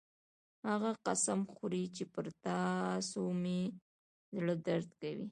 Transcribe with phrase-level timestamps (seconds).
[0.69, 3.59] هغه قسم خوري چې پر تاسو مې
[4.35, 5.27] زړه درد کوي